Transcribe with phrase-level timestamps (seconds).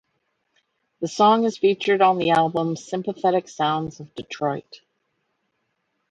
[1.01, 4.81] The song is featured on the album "Sympathetic Sounds of Detroit".